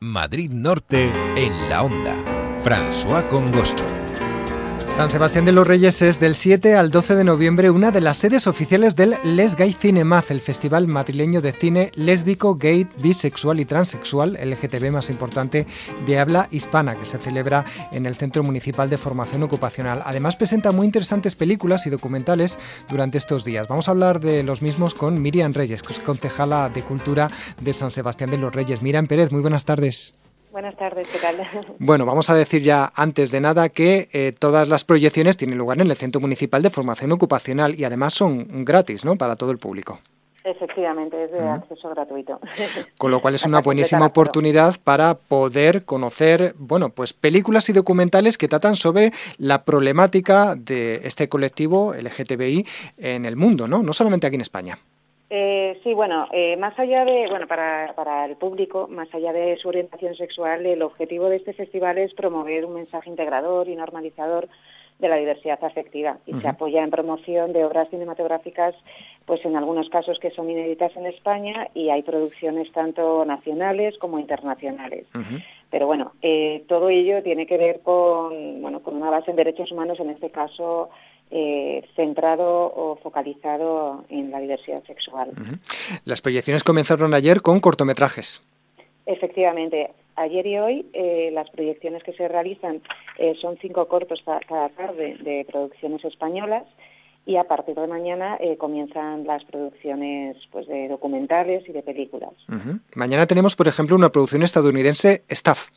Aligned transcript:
Madrid 0.00 0.52
Norte 0.52 1.10
en 1.34 1.68
la 1.68 1.82
onda. 1.82 2.14
François 2.62 3.26
Congosto. 3.28 3.97
San 4.88 5.10
Sebastián 5.10 5.44
de 5.44 5.52
los 5.52 5.66
Reyes 5.66 6.02
es 6.02 6.18
del 6.18 6.34
7 6.34 6.74
al 6.74 6.90
12 6.90 7.14
de 7.14 7.22
noviembre 7.22 7.70
una 7.70 7.92
de 7.92 8.00
las 8.00 8.16
sedes 8.16 8.48
oficiales 8.48 8.96
del 8.96 9.14
Les 9.22 9.54
Gay 9.54 9.72
Cinemaz, 9.72 10.30
el 10.32 10.40
festival 10.40 10.88
madrileño 10.88 11.40
de 11.40 11.52
cine 11.52 11.92
lésbico, 11.94 12.56
gay, 12.56 12.88
bisexual 13.00 13.60
y 13.60 13.64
transexual, 13.64 14.36
LGTB 14.42 14.90
más 14.90 15.08
importante 15.10 15.66
de 16.04 16.18
habla 16.18 16.48
hispana, 16.50 16.96
que 16.96 17.04
se 17.04 17.18
celebra 17.18 17.64
en 17.92 18.06
el 18.06 18.16
Centro 18.16 18.42
Municipal 18.42 18.90
de 18.90 18.98
Formación 18.98 19.44
Ocupacional. 19.44 20.02
Además 20.04 20.34
presenta 20.34 20.72
muy 20.72 20.86
interesantes 20.86 21.36
películas 21.36 21.86
y 21.86 21.90
documentales 21.90 22.58
durante 22.88 23.18
estos 23.18 23.44
días. 23.44 23.68
Vamos 23.68 23.86
a 23.86 23.92
hablar 23.92 24.18
de 24.18 24.42
los 24.42 24.62
mismos 24.62 24.94
con 24.94 25.22
Miriam 25.22 25.52
Reyes, 25.52 25.82
que 25.82 25.92
es 25.92 26.00
concejala 26.00 26.70
de 26.70 26.82
Cultura 26.82 27.30
de 27.60 27.72
San 27.72 27.92
Sebastián 27.92 28.30
de 28.30 28.38
los 28.38 28.52
Reyes. 28.52 28.82
Miriam 28.82 29.06
Pérez, 29.06 29.30
muy 29.30 29.42
buenas 29.42 29.64
tardes. 29.64 30.14
Buenas 30.58 30.74
tardes, 30.74 31.06
¿qué 31.06 31.20
tal? 31.20 31.36
Bueno, 31.78 32.04
vamos 32.04 32.30
a 32.30 32.34
decir 32.34 32.62
ya 32.62 32.90
antes 32.96 33.30
de 33.30 33.40
nada 33.40 33.68
que 33.68 34.08
eh, 34.12 34.32
todas 34.36 34.68
las 34.68 34.82
proyecciones 34.82 35.36
tienen 35.36 35.56
lugar 35.56 35.80
en 35.80 35.88
el 35.88 35.96
Centro 35.96 36.20
Municipal 36.20 36.62
de 36.62 36.70
Formación 36.70 37.12
Ocupacional 37.12 37.78
y 37.78 37.84
además 37.84 38.14
son 38.14 38.64
gratis, 38.64 39.04
¿no? 39.04 39.14
Para 39.14 39.36
todo 39.36 39.52
el 39.52 39.58
público. 39.58 40.00
Efectivamente, 40.42 41.22
es 41.22 41.30
de 41.30 41.38
acceso 41.38 41.90
gratuito. 41.90 42.40
Con 42.98 43.12
lo 43.12 43.20
cual 43.20 43.36
es 43.36 43.46
una 43.46 43.60
buenísima 43.60 44.06
oportunidad 44.06 44.74
para 44.82 45.14
poder 45.14 45.84
conocer, 45.84 46.56
bueno, 46.58 46.88
pues 46.88 47.12
películas 47.12 47.68
y 47.68 47.72
documentales 47.72 48.36
que 48.36 48.48
tratan 48.48 48.74
sobre 48.74 49.12
la 49.36 49.62
problemática 49.62 50.56
de 50.56 51.02
este 51.04 51.28
colectivo 51.28 51.94
LGTBI 51.94 52.66
en 52.96 53.26
el 53.26 53.36
mundo, 53.36 53.68
¿no? 53.68 53.84
No 53.84 53.92
solamente 53.92 54.26
aquí 54.26 54.34
en 54.34 54.42
España. 54.42 54.76
Eh, 55.30 55.78
sí, 55.82 55.92
bueno, 55.92 56.26
eh, 56.32 56.56
más 56.56 56.78
allá 56.78 57.04
de, 57.04 57.26
bueno, 57.28 57.46
para, 57.46 57.92
para, 57.94 58.24
el 58.24 58.36
público, 58.36 58.88
más 58.88 59.12
allá 59.14 59.32
de 59.32 59.56
su 59.58 59.68
orientación 59.68 60.14
sexual, 60.14 60.64
el 60.64 60.80
objetivo 60.82 61.28
de 61.28 61.36
este 61.36 61.52
festival 61.52 61.98
es 61.98 62.14
promover 62.14 62.64
un 62.64 62.74
mensaje 62.74 63.10
integrador 63.10 63.68
y 63.68 63.76
normalizador 63.76 64.48
de 64.98 65.08
la 65.08 65.16
diversidad 65.16 65.62
afectiva 65.62 66.18
y 66.26 66.34
se 66.34 66.48
apoya 66.48 66.82
en 66.82 66.90
promoción 66.90 67.52
de 67.52 67.64
obras 67.64 67.88
cinematográficas, 67.88 68.74
pues 69.26 69.44
en 69.44 69.56
algunos 69.56 69.88
casos 69.90 70.18
que 70.18 70.30
son 70.30 70.50
inéditas 70.50 70.96
en 70.96 71.06
España 71.06 71.68
y 71.72 71.90
hay 71.90 72.02
producciones 72.02 72.72
tanto 72.72 73.24
nacionales 73.24 73.96
como 73.98 74.18
internacionales. 74.18 75.06
Pero 75.70 75.86
bueno, 75.86 76.12
eh, 76.22 76.64
todo 76.66 76.88
ello 76.88 77.22
tiene 77.22 77.46
que 77.46 77.58
ver 77.58 77.80
con, 77.80 78.60
bueno, 78.60 78.80
con 78.80 78.96
una 78.96 79.10
base 79.10 79.30
en 79.30 79.36
derechos 79.36 79.70
humanos, 79.70 80.00
en 80.00 80.10
este 80.10 80.30
caso 80.30 80.90
eh, 81.30 81.86
centrado 81.94 82.72
o 82.74 82.96
focalizado 83.02 84.04
en 84.08 84.30
la 84.30 84.40
diversidad 84.40 84.82
sexual. 84.84 85.30
Las 86.04 86.22
proyecciones 86.22 86.64
comenzaron 86.64 87.12
ayer 87.12 87.42
con 87.42 87.60
cortometrajes. 87.60 88.40
Efectivamente, 89.04 89.90
ayer 90.16 90.46
y 90.46 90.58
hoy 90.58 90.86
eh, 90.94 91.30
las 91.32 91.50
proyecciones 91.50 92.02
que 92.02 92.12
se 92.14 92.28
realizan 92.28 92.80
eh, 93.18 93.34
son 93.40 93.58
cinco 93.60 93.88
cortos 93.88 94.22
cada 94.24 94.68
tarde 94.70 95.16
de 95.20 95.46
producciones 95.50 96.04
españolas 96.04 96.64
y 97.26 97.36
a 97.36 97.44
partir 97.44 97.74
de 97.74 97.86
mañana 97.86 98.38
comienzan 98.56 99.26
las 99.26 99.44
producciones 99.44 100.38
pues, 100.50 100.66
de 100.66 100.88
documentales 100.88 101.68
y 101.68 101.72
de 101.72 101.82
películas. 101.82 102.30
Mañana 102.94 103.26
tenemos, 103.26 103.54
por 103.54 103.68
ejemplo, 103.68 103.96
una 103.96 104.10
producción 104.10 104.42
estadounidense, 104.42 105.24
Staff. 105.28 105.68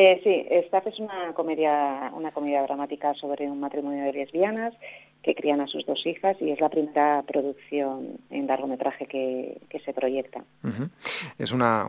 Eh, 0.00 0.20
sí, 0.22 0.46
Staff 0.48 0.86
es 0.86 1.00
una 1.00 1.34
comedia, 1.34 2.12
una 2.14 2.30
comedia 2.30 2.62
dramática 2.62 3.14
sobre 3.14 3.50
un 3.50 3.58
matrimonio 3.58 4.04
de 4.04 4.12
lesbianas 4.12 4.72
que 5.22 5.34
crían 5.34 5.60
a 5.60 5.66
sus 5.66 5.84
dos 5.84 6.06
hijas 6.06 6.36
y 6.40 6.50
es 6.50 6.60
la 6.60 6.68
primera 6.68 7.22
producción 7.26 8.18
en 8.30 8.46
largometraje 8.46 9.06
que, 9.06 9.60
que 9.68 9.80
se 9.80 9.92
proyecta. 9.92 10.44
Es 11.38 11.52
una, 11.52 11.88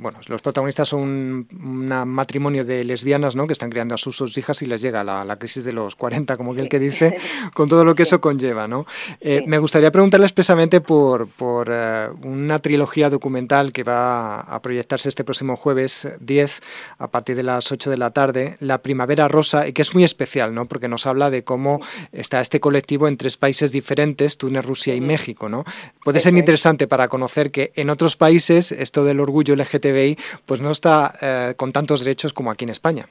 bueno, 0.00 0.18
los 0.28 0.42
protagonistas 0.42 0.88
son 0.88 1.00
un 1.00 1.88
matrimonio 2.06 2.64
de 2.64 2.84
lesbianas, 2.84 3.36
¿no? 3.36 3.46
Que 3.46 3.52
están 3.52 3.70
criando 3.70 3.94
a 3.94 3.98
sus 3.98 4.18
dos 4.18 4.36
hijas 4.36 4.60
y 4.62 4.66
les 4.66 4.82
llega 4.82 5.04
la, 5.04 5.24
la 5.24 5.36
crisis 5.36 5.64
de 5.64 5.72
los 5.72 5.94
40, 5.96 6.36
como 6.36 6.52
aquel 6.52 6.68
que 6.68 6.78
dice, 6.78 7.16
con 7.54 7.68
todo 7.68 7.84
lo 7.84 7.94
que 7.94 8.02
eso 8.02 8.20
conlleva, 8.20 8.66
¿no? 8.66 8.84
Eh, 9.20 9.42
me 9.46 9.58
gustaría 9.58 9.90
preguntarle 9.92 10.26
expresamente 10.26 10.80
por, 10.80 11.28
por 11.28 11.68
eh, 11.70 12.08
una 12.24 12.58
trilogía 12.58 13.10
documental 13.10 13.72
que 13.72 13.84
va 13.84 14.40
a 14.40 14.60
proyectarse 14.60 15.08
este 15.08 15.24
próximo 15.24 15.56
jueves 15.56 16.08
10 16.20 16.60
a 16.98 17.10
partir 17.10 17.36
de 17.36 17.42
las 17.42 17.70
8 17.70 17.90
de 17.90 17.96
la 17.96 18.10
tarde, 18.10 18.56
La 18.60 18.82
Primavera 18.82 19.28
Rosa, 19.28 19.68
y 19.68 19.72
que 19.72 19.82
es 19.82 19.94
muy 19.94 20.04
especial, 20.04 20.54
¿no? 20.54 20.66
Porque 20.66 20.88
nos 20.88 21.06
habla 21.06 21.30
de 21.30 21.44
cómo 21.44 21.80
está 22.12 22.40
este 22.40 22.55
colectivo 22.60 23.08
en 23.08 23.16
tres 23.16 23.36
países 23.36 23.72
diferentes, 23.72 24.38
Túnez, 24.38 24.64
Rusia 24.64 24.94
y 24.94 25.00
México, 25.00 25.48
¿no? 25.48 25.64
Puede 26.04 26.20
ser 26.20 26.34
interesante 26.34 26.86
para 26.86 27.08
conocer 27.08 27.50
que 27.50 27.72
en 27.76 27.90
otros 27.90 28.16
países 28.16 28.72
esto 28.72 29.04
del 29.04 29.20
orgullo 29.20 29.54
LGTBI 29.54 30.16
pues 30.46 30.60
no 30.60 30.70
está 30.70 31.14
eh, 31.20 31.54
con 31.56 31.72
tantos 31.72 32.04
derechos 32.04 32.32
como 32.32 32.50
aquí 32.50 32.64
en 32.64 32.70
España. 32.70 33.06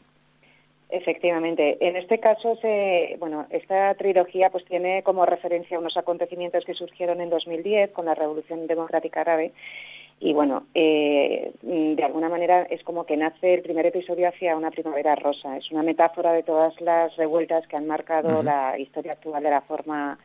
Efectivamente. 0.89 1.77
En 1.81 1.97
este 1.97 2.19
caso, 2.19 2.55
se, 2.61 3.17
bueno, 3.19 3.47
esta 3.49 3.93
trilogía 3.95 4.49
pues 4.49 4.63
tiene 4.65 5.03
como 5.03 5.25
referencia 5.25 5.77
unos 5.77 5.97
acontecimientos 5.97 6.63
que 6.63 6.73
surgieron 6.73 7.19
en 7.19 7.29
2010 7.29 7.91
con 7.91 8.05
la 8.05 8.15
Revolución 8.15 8.65
Democrática 8.65 9.21
Árabe 9.21 9.51
y 10.19 10.33
bueno, 10.33 10.65
eh, 10.73 11.51
de 11.61 12.03
alguna 12.03 12.29
manera 12.29 12.63
es 12.63 12.83
como 12.83 13.05
que 13.05 13.17
nace 13.17 13.53
el 13.53 13.61
primer 13.61 13.85
episodio 13.85 14.29
hacia 14.29 14.55
una 14.55 14.71
primavera 14.71 15.15
rosa. 15.15 15.57
Es 15.57 15.71
una 15.71 15.83
metáfora 15.83 16.31
de 16.31 16.43
todas 16.43 16.79
las 16.81 17.15
revueltas 17.17 17.67
que 17.67 17.75
han 17.75 17.85
marcado 17.85 18.41
la 18.41 18.79
historia 18.79 19.11
actual 19.11 19.43
de 19.43 19.49
la 19.49 19.61
forma 19.61 20.17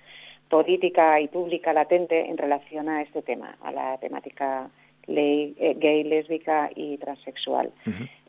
política 0.48 1.20
y 1.20 1.28
pública 1.28 1.72
latente 1.72 2.28
en 2.28 2.38
relación 2.38 2.88
a 2.88 3.02
este 3.02 3.22
tema, 3.22 3.56
a 3.62 3.72
la 3.72 3.98
temática 3.98 4.70
ley, 5.06 5.54
eh, 5.58 5.74
gay, 5.78 6.04
lésbica 6.04 6.70
y 6.74 6.96
transexual. 6.98 7.72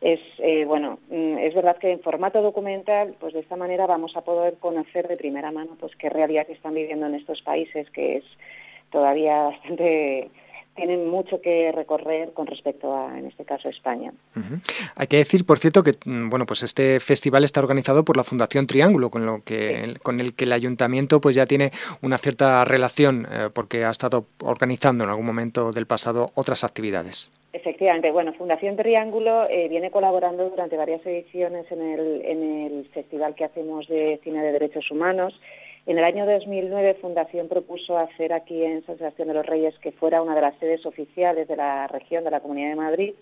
Es 0.02 0.20
eh, 0.40 0.66
bueno, 0.66 1.00
mm, 1.10 1.38
es 1.38 1.54
verdad 1.54 1.78
que 1.78 1.92
en 1.92 2.00
formato 2.00 2.42
documental, 2.42 3.16
pues 3.20 3.34
de 3.34 3.40
esta 3.40 3.56
manera 3.56 3.86
vamos 3.86 4.16
a 4.18 4.22
poder 4.22 4.56
conocer 4.56 5.08
de 5.08 5.16
primera 5.16 5.52
mano 5.52 5.78
pues 5.80 5.96
qué 5.96 6.10
realidad 6.10 6.48
están 6.50 6.74
viviendo 6.74 7.06
en 7.06 7.16
estos 7.16 7.44
países, 7.44 7.90
que 7.92 8.18
es 8.18 8.24
todavía 8.90 9.44
bastante 9.44 10.30
tienen 10.76 11.09
mucho 11.09 11.42
que 11.42 11.72
recorrer 11.72 12.34
con 12.34 12.48
respecto 12.48 12.96
a, 12.96 13.18
en 13.18 13.26
este 13.26 13.46
caso, 13.46 13.70
España. 13.70 14.14
Hay 14.96 15.08
que 15.08 15.18
decir, 15.18 15.46
por 15.46 15.59
cierto, 15.59 15.84
que 15.84 15.94
mm, 16.06 16.30
bueno, 16.30 16.46
pues 16.46 16.64
este 16.64 17.00
festival 17.00 17.44
está 17.44 17.59
organizado 17.59 18.06
por 18.06 18.18
la 18.18 18.24
Fundación 18.24 18.68
Triángulo, 18.68 19.10
con 19.10 19.26
lo 19.26 19.44
que 19.44 19.96
con 20.02 20.20
el 20.20 20.34
que 20.34 20.46
el 20.46 20.54
ayuntamiento 20.54 21.20
pues 21.22 21.36
ya 21.36 21.46
tiene 21.46 21.72
una 22.02 22.18
cierta 22.18 22.64
relación, 22.66 23.28
eh, 23.31 23.50
porque 23.54 23.86
ha 23.86 23.92
estado 23.92 24.26
organizando 24.44 25.04
en 25.04 25.10
algún 25.10 25.26
momento 25.26 25.72
del 25.72 25.86
pasado 25.86 26.31
otras 26.36 26.64
actividades. 26.64 27.31
Efectivamente, 27.54 28.12
bueno, 28.12 28.34
Fundación 28.34 28.78
Triángulo 28.78 29.48
eh, 29.50 29.68
viene 29.68 29.92
colaborando 29.92 30.50
durante 30.50 30.78
varias 30.78 31.06
ediciones 31.06 31.70
en 31.70 31.81
el, 31.81 32.22
en 32.24 32.44
el 32.44 32.90
festival 32.94 33.36
que 33.36 33.44
hacemos 33.44 33.88
de 33.90 34.20
cine 34.24 34.42
de 34.42 34.54
derechos 34.54 34.90
humanos 34.90 35.34
en 35.86 35.97
el 35.97 36.03
año 36.03 36.25
2009 36.25 36.97
Fundación 37.02 37.47
propuso 37.47 37.97
hacer 37.97 38.34
aquí 38.34 38.64
en 38.64 38.86
San 38.86 38.97
Sebastián 38.97 39.30
de 39.30 39.34
los 39.34 39.46
Reyes 39.46 39.78
que 39.80 39.92
fuera 39.92 40.22
una 40.22 40.36
de 40.36 40.42
las 40.42 40.56
sedes 40.59 40.86
oficiales 40.86 41.47
de 41.47 41.56
la 41.56 41.88
región, 41.88 42.24
de 42.24 42.31
la 42.31 42.40
Comunidad 42.40 42.69
de 42.69 42.75
Madrid. 42.75 43.14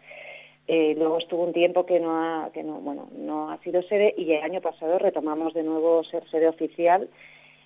Eh, 0.68 0.94
luego 0.98 1.18
estuvo 1.18 1.44
un 1.44 1.54
tiempo 1.54 1.86
que 1.86 2.00
no 2.00 2.12
ha, 2.14 3.58
sido 3.64 3.82
sede 3.84 4.14
y 4.18 4.34
el 4.34 4.44
año 4.44 4.62
pasado 4.62 5.00
retomamos 5.00 5.54
de 5.54 5.64
nuevo 5.64 6.04
ser 6.04 6.30
sede 6.30 6.48
oficial. 6.48 7.10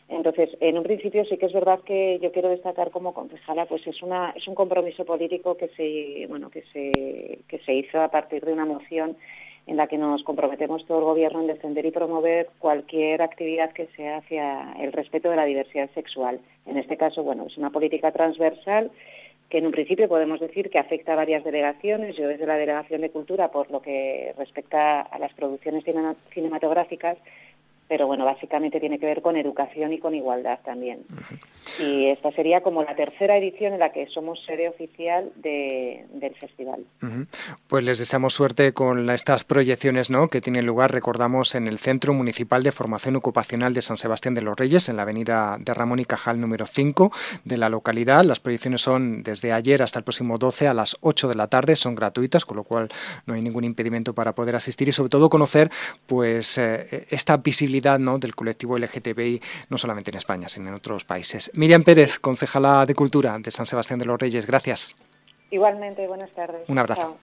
Entonces, 0.08 0.56
en 0.60 0.78
un 0.78 0.84
principio 0.84 1.26
sí 1.26 1.38
que 1.38 1.48
es 1.48 1.54
verdad 1.54 1.80
que 1.80 2.20
yo 2.20 2.32
quiero 2.32 2.50
destacar 2.50 2.92
como 2.92 3.14
concejala, 3.14 3.66
pues 3.66 3.86
es 3.88 4.02
un 4.04 4.56
compromiso 4.56 5.06
político 5.06 5.58
que 5.58 5.70
se 5.76 7.74
hizo 7.74 8.02
a 8.02 8.12
partir 8.12 8.46
de 8.46 8.54
una 8.54 8.66
moción 8.66 9.18
en 9.66 9.78
la 9.78 9.88
que 9.88 9.98
nos 9.98 10.24
comprometemos 10.24 10.86
todo 10.86 11.00
el 11.00 11.06
Gobierno 11.06 11.42
en 11.42 11.48
defender 11.48 11.86
y 11.86 11.92
promover 11.92 12.50
cualquier 12.60 13.22
actividad 13.22 13.72
que 13.72 13.88
sea 13.96 14.18
hacia 14.18 14.74
el 14.80 14.92
respeto 14.92 15.30
de 15.30 15.38
la 15.38 15.46
diversidad 15.46 15.90
sexual. 15.94 16.40
En 16.66 16.78
este 16.78 16.98
caso, 16.98 17.24
bueno, 17.24 17.46
es 17.48 17.58
una 17.58 17.70
política 17.70 18.12
transversal 18.12 18.92
que 19.50 19.60
en 19.60 19.68
un 19.68 19.72
principio 19.72 20.10
podemos 20.10 20.40
decir 20.40 20.70
que 20.70 20.80
afecta 20.80 21.14
a 21.14 21.16
varias 21.16 21.44
delegaciones. 21.44 22.18
Yo 22.18 22.28
desde 22.28 22.48
la 22.48 22.58
Delegación 22.58 23.02
de 23.02 23.12
Cultura, 23.12 23.52
por 23.52 23.70
lo 23.70 23.82
que 23.82 24.34
respecta 24.38 25.02
a 25.02 25.20
las 25.20 25.32
producciones 25.34 25.84
cinematográficas, 26.34 27.18
pero 27.94 28.08
bueno, 28.08 28.26
básicamente 28.26 28.80
tiene 28.80 28.98
que 28.98 29.06
ver 29.06 29.22
con 29.22 29.38
educación 29.38 29.94
y 29.94 30.00
con 30.00 30.16
igualdad 30.16 30.58
también. 30.66 31.06
Y 31.80 32.08
esta 32.08 32.32
sería 32.32 32.62
como 32.62 32.82
la 32.82 32.96
tercera 32.96 33.38
edición 33.38 33.74
en 33.74 33.80
la 33.80 33.92
que 33.92 34.08
somos 34.08 34.44
sede 34.48 34.68
oficial 34.68 35.32
del 35.36 36.36
festival. 36.40 36.88
Pues 37.68 37.84
les 37.84 38.00
deseamos 38.00 38.34
suerte 38.34 38.74
con 38.74 39.12
estas 39.12 39.44
proyecciones 39.44 40.10
¿no? 40.10 40.28
que 40.30 40.42
tienen 40.42 40.66
lugar, 40.66 40.92
recordamos, 40.92 41.54
en 41.54 41.68
el 41.68 41.78
Centro 41.78 42.16
Municipal 42.16 42.64
de 42.64 42.72
Formación 42.72 43.16
Ocupacional 43.16 43.76
de 43.76 43.84
San 43.84 43.98
Sebastián 43.98 44.34
de 44.34 44.42
los 44.42 44.58
Reyes, 44.58 44.90
en 44.90 44.96
la 44.96 45.04
avenida 45.04 45.58
de 45.60 45.72
Ramón 45.72 46.00
y 46.00 46.06
Cajal 46.06 46.40
número 46.40 46.66
5 46.66 47.12
de 47.44 47.58
la 47.58 47.70
localidad. 47.70 48.24
Las 48.24 48.40
proyecciones 48.40 48.82
son 48.82 49.22
desde 49.22 49.52
ayer 49.52 49.84
hasta 49.84 50.00
el 50.00 50.04
próximo 50.04 50.40
12 50.40 50.68
a 50.68 50.74
las 50.74 50.98
8 51.02 51.28
de 51.28 51.36
la 51.36 51.48
tarde, 51.48 51.76
son 51.76 51.94
gratuitas, 51.94 52.44
con 52.44 52.58
lo 52.58 52.64
cual 52.64 52.90
no 53.28 53.36
hay 53.36 53.44
ningún 53.44 53.66
impedimento 53.66 54.16
para 54.16 54.34
poder 54.34 54.56
asistir 54.56 54.90
y 54.90 54.94
sobre 54.94 55.10
todo 55.10 55.30
conocer 55.30 55.70
pues 56.08 56.58
eh, 56.58 57.06
esta 57.12 57.38
visibilidad 57.38 57.83
¿no? 58.00 58.18
del 58.18 58.36
colectivo 58.36 58.78
LGTBI, 58.78 59.42
no 59.70 59.78
solamente 59.78 60.12
en 60.12 60.18
España, 60.18 60.50
sino 60.50 60.70
en 60.70 60.76
otros 60.76 61.06
países. 61.06 61.52
Miriam 61.54 61.84
Pérez, 61.84 62.20
concejala 62.20 62.86
de 62.86 62.96
Cultura 62.96 63.38
de 63.40 63.52
San 63.52 63.66
Sebastián 63.66 64.00
de 64.00 64.06
los 64.06 64.20
Reyes, 64.20 64.46
gracias. 64.48 64.96
Igualmente, 65.52 66.08
buenas 66.08 66.32
tardes. 66.32 66.68
Un 66.68 66.80
abrazo. 66.80 67.12